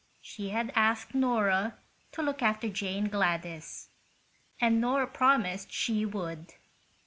She 0.19 0.49
had 0.49 0.73
asked 0.75 1.13
Nora 1.13 1.77
to 2.13 2.23
look 2.23 2.41
after 2.41 2.67
Jane 2.69 3.07
Gladys, 3.07 3.89
and 4.59 4.81
Nora 4.81 5.05
promised 5.05 5.71
she 5.71 6.07
would. 6.07 6.55